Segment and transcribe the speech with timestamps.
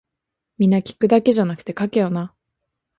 [0.57, 2.33] 皆聞くだけじゃなくて書けよな